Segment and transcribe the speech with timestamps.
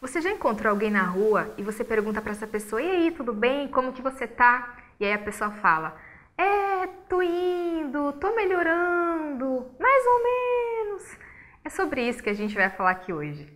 [0.00, 3.32] Você já encontrou alguém na rua e você pergunta para essa pessoa: "E aí, tudo
[3.32, 3.68] bem?
[3.68, 5.96] Como que você tá?" E aí a pessoa fala:
[6.36, 11.18] "É, tô indo, tô melhorando, mais ou menos".
[11.64, 13.52] É sobre isso que a gente vai falar aqui hoje.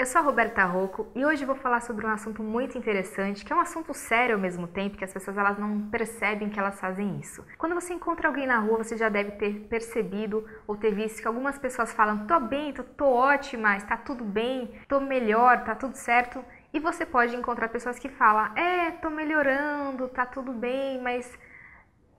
[0.00, 3.52] Eu sou a Roberta Rocco e hoje vou falar sobre um assunto muito interessante, que
[3.52, 6.78] é um assunto sério ao mesmo tempo, que as pessoas elas não percebem que elas
[6.78, 7.44] fazem isso.
[7.58, 11.26] Quando você encontra alguém na rua, você já deve ter percebido ou ter visto que
[11.26, 15.96] algumas pessoas falam: "Tô bem, tô, tô ótima, está tudo bem, tô melhor, tá tudo
[15.96, 16.44] certo".
[16.72, 21.36] E você pode encontrar pessoas que falam: "É, tô melhorando, tá tudo bem, mas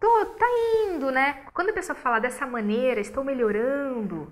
[0.01, 0.47] tô tá
[0.85, 1.43] indo, né?".
[1.53, 4.29] Quando a pessoa fala dessa maneira, estou melhorando,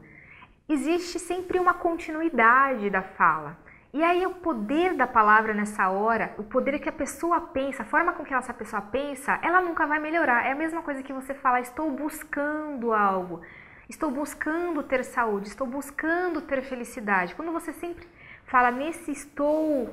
[0.67, 3.57] existe sempre uma continuidade da fala.
[3.93, 7.85] E aí o poder da palavra nessa hora, o poder que a pessoa pensa, a
[7.85, 10.45] forma com que essa pessoa pensa, ela nunca vai melhorar.
[10.45, 13.41] É a mesma coisa que você falar, estou buscando algo,
[13.89, 17.33] estou buscando ter saúde, estou buscando ter felicidade.
[17.33, 18.05] Quando você sempre
[18.45, 19.89] fala nesse estou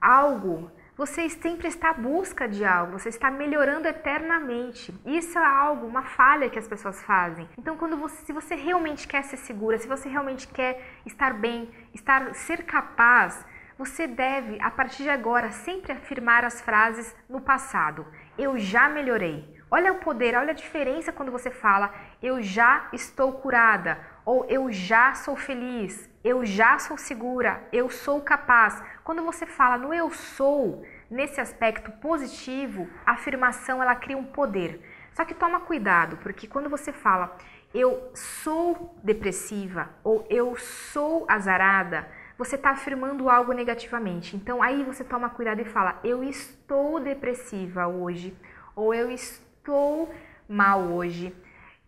[0.00, 0.70] algo,
[1.02, 4.94] você sempre está à busca de algo, você está melhorando eternamente.
[5.04, 7.48] Isso é algo, uma falha que as pessoas fazem.
[7.58, 11.68] Então, quando você, se você realmente quer ser segura, se você realmente quer estar bem,
[11.92, 13.44] estar, ser capaz,
[13.76, 18.06] você deve, a partir de agora, sempre afirmar as frases no passado.
[18.38, 19.60] Eu já melhorei.
[19.68, 21.92] Olha o poder, olha a diferença quando você fala
[22.22, 28.20] eu já estou curada ou eu já sou feliz, eu já sou segura, eu sou
[28.20, 28.82] capaz.
[29.02, 34.80] Quando você fala no eu sou, nesse aspecto positivo, a afirmação ela cria um poder.
[35.12, 37.36] Só que toma cuidado, porque quando você fala
[37.74, 42.06] eu sou depressiva ou eu sou azarada,
[42.36, 44.36] você está afirmando algo negativamente.
[44.36, 48.36] Então aí você toma cuidado e fala eu estou depressiva hoje
[48.76, 50.14] ou eu estou
[50.48, 51.34] mal hoje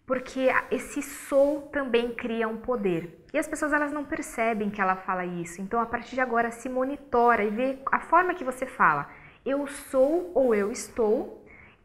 [0.06, 3.24] porque esse sou também cria um poder.
[3.32, 5.60] E as pessoas elas não percebem que ela fala isso.
[5.60, 9.08] Então a partir de agora se monitora e vê a forma que você fala.
[9.44, 11.42] Eu sou ou eu estou.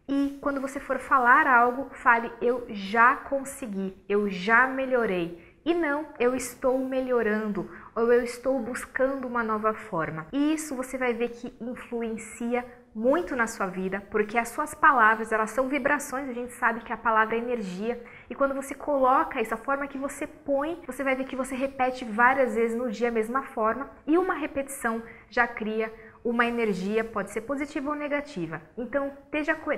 [0.07, 5.48] E quando você for falar algo, fale eu já consegui, eu já melhorei.
[5.65, 10.27] E não, eu estou melhorando ou eu estou buscando uma nova forma.
[10.31, 12.65] E isso você vai ver que influencia
[12.95, 16.91] muito na sua vida, porque as suas palavras, elas são vibrações, a gente sabe que
[16.91, 21.03] a palavra é energia, e quando você coloca isso, a forma que você põe, você
[21.03, 25.03] vai ver que você repete várias vezes no dia a mesma forma, e uma repetição
[25.29, 25.93] já cria
[26.25, 28.61] uma energia, pode ser positiva ou negativa.
[28.77, 29.13] Então,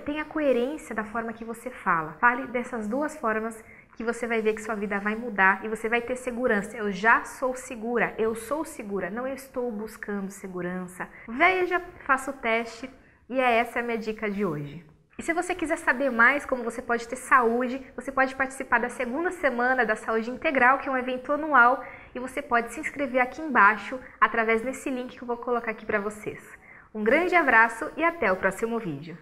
[0.03, 2.13] tenha coerência da forma que você fala.
[2.13, 3.63] Fale dessas duas formas
[3.95, 6.75] que você vai ver que sua vida vai mudar e você vai ter segurança.
[6.75, 11.07] Eu já sou segura, eu sou segura, não estou buscando segurança.
[11.27, 12.89] Veja, faça o teste
[13.29, 14.85] e é essa a minha dica de hoje.
[15.17, 18.89] E se você quiser saber mais como você pode ter saúde, você pode participar da
[18.89, 21.83] segunda semana da Saúde Integral, que é um evento anual,
[22.15, 25.85] e você pode se inscrever aqui embaixo através desse link que eu vou colocar aqui
[25.85, 26.41] para vocês.
[26.93, 29.15] Um grande abraço e até o próximo vídeo.